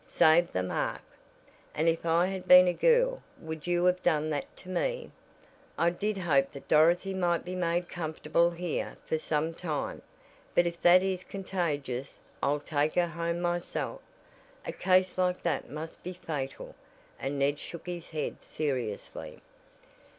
Save 0.03 0.51
the 0.51 0.63
mark! 0.63 1.03
And 1.75 1.87
if 1.87 2.07
I 2.07 2.25
had 2.25 2.47
been 2.47 2.67
a 2.67 2.73
girl 2.73 3.21
would 3.39 3.67
you 3.67 3.85
have 3.85 4.01
done 4.01 4.31
that 4.31 4.57
to 4.57 4.69
me? 4.69 5.11
I 5.77 5.91
did 5.91 6.17
hope 6.17 6.53
that 6.53 6.67
Dorothy 6.67 7.13
might 7.13 7.45
be 7.45 7.53
made 7.53 7.87
comfortable 7.87 8.49
here 8.49 8.97
for 9.05 9.19
some 9.19 9.53
time, 9.53 10.01
but 10.55 10.65
if 10.65 10.81
that 10.81 11.03
is 11.03 11.23
contagious 11.23 12.19
I'll 12.41 12.61
take 12.61 12.95
her 12.95 13.05
home 13.09 13.41
myself. 13.41 14.01
A 14.65 14.71
case 14.71 15.19
like 15.19 15.43
that 15.43 15.69
must 15.69 16.01
be 16.01 16.13
fatal," 16.13 16.73
and 17.19 17.37
Ned 17.37 17.59
shook 17.59 17.85
his 17.85 18.09
head 18.09 18.43
seriously. 18.43 19.39